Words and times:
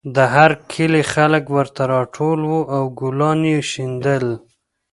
د 0.15 0.17
هر 0.35 0.51
کلي 0.71 1.01
خلک 1.13 1.43
ورته 1.55 1.81
راټول 1.93 2.39
وو 2.49 2.61
او 2.75 2.83
ګلان 2.99 3.39
یې 3.51 3.57
شیندل 3.71 4.25